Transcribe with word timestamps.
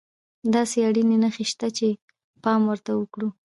داسې 0.53 0.77
اړينې 0.87 1.17
نښې 1.23 1.45
شته 1.51 1.67
چې 1.77 1.87
پام 2.43 2.61
ورته 2.69 2.91
وکړو. 2.95 3.29